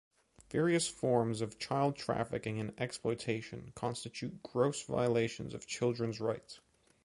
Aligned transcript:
Various 0.49 0.87
forms 0.87 1.41
of 1.41 1.59
child 1.59 1.95
trafficking 1.95 2.59
and 2.59 2.73
exploitation 2.81 3.71
constitute 3.75 4.41
gross 4.41 4.81
violations 4.81 5.53
of 5.53 5.67
children's 5.67 6.19
rights. 6.19 6.59